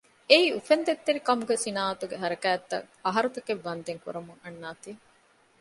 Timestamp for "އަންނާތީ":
4.43-4.91